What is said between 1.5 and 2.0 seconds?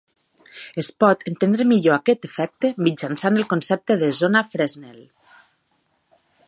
millor